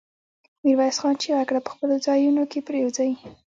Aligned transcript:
ميرويس 0.63 0.97
خان 1.01 1.15
چيغه 1.21 1.43
کړه! 1.49 1.59
په 1.65 1.69
خپلو 1.73 1.95
ځايونو 2.05 2.43
کې 2.51 2.59
پرېوځي. 2.67 3.11